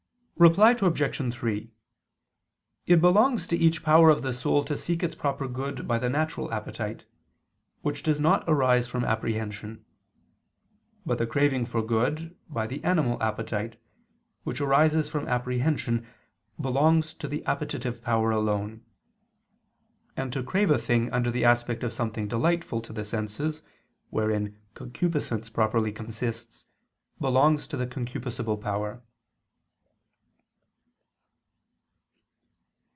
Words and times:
Reply 0.37 0.71
Obj. 0.81 1.31
3: 1.35 1.71
It 2.87 2.99
belongs 2.99 3.45
to 3.45 3.55
each 3.55 3.83
power 3.83 4.09
of 4.09 4.23
the 4.23 4.33
soul 4.33 4.63
to 4.65 4.75
seek 4.75 5.03
its 5.03 5.13
proper 5.13 5.47
good 5.47 5.87
by 5.87 5.99
the 5.99 6.09
natural 6.09 6.51
appetite, 6.51 7.05
which 7.83 8.01
does 8.01 8.19
not 8.19 8.43
arise 8.47 8.87
from 8.87 9.05
apprehension. 9.05 9.85
But 11.05 11.19
the 11.19 11.27
craving 11.27 11.67
for 11.67 11.83
good, 11.83 12.35
by 12.49 12.65
the 12.65 12.83
animal 12.83 13.21
appetite, 13.21 13.79
which 14.43 14.59
arises 14.59 15.07
from 15.09 15.27
apprehension, 15.27 16.07
belongs 16.59 17.13
to 17.13 17.27
the 17.27 17.45
appetitive 17.45 18.01
power 18.01 18.31
alone. 18.31 18.83
And 20.17 20.33
to 20.33 20.41
crave 20.41 20.71
a 20.71 20.79
thing 20.79 21.11
under 21.13 21.29
the 21.29 21.45
aspect 21.45 21.83
of 21.83 21.93
something 21.93 22.27
delightful 22.27 22.81
to 22.81 22.91
the 22.93 23.05
senses, 23.05 23.61
wherein 24.09 24.57
concupiscence 24.73 25.51
properly 25.51 25.91
consists, 25.91 26.65
belongs 27.19 27.67
to 27.67 27.77
the 27.77 27.85
concupiscible 27.85 28.59
power. 28.59 29.03